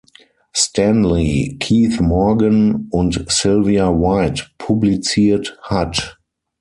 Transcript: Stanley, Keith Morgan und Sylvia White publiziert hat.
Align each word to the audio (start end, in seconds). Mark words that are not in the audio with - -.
Stanley, 0.55 1.57
Keith 1.59 2.01
Morgan 2.01 2.87
und 2.89 3.23
Sylvia 3.29 3.87
White 3.89 4.45
publiziert 4.57 5.59
hat. 5.61 6.17